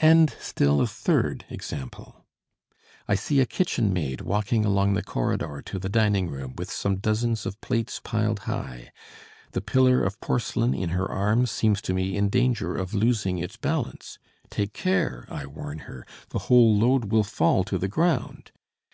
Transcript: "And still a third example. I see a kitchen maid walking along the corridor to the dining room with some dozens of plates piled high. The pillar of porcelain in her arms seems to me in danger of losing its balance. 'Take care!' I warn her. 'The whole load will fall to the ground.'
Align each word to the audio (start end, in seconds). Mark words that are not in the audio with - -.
"And 0.00 0.36
still 0.38 0.82
a 0.82 0.86
third 0.86 1.46
example. 1.48 2.26
I 3.08 3.14
see 3.14 3.40
a 3.40 3.46
kitchen 3.46 3.90
maid 3.90 4.20
walking 4.20 4.66
along 4.66 4.92
the 4.92 5.02
corridor 5.02 5.62
to 5.64 5.78
the 5.78 5.88
dining 5.88 6.28
room 6.28 6.52
with 6.58 6.70
some 6.70 6.96
dozens 6.96 7.46
of 7.46 7.58
plates 7.62 7.98
piled 8.04 8.40
high. 8.40 8.92
The 9.52 9.62
pillar 9.62 10.04
of 10.04 10.20
porcelain 10.20 10.74
in 10.74 10.90
her 10.90 11.10
arms 11.10 11.50
seems 11.52 11.80
to 11.88 11.94
me 11.94 12.18
in 12.18 12.28
danger 12.28 12.76
of 12.76 12.92
losing 12.92 13.38
its 13.38 13.56
balance. 13.56 14.18
'Take 14.50 14.74
care!' 14.74 15.24
I 15.30 15.46
warn 15.46 15.78
her. 15.88 16.06
'The 16.28 16.38
whole 16.40 16.76
load 16.76 17.10
will 17.10 17.24
fall 17.24 17.64
to 17.64 17.78
the 17.78 17.88
ground.' 17.88 18.50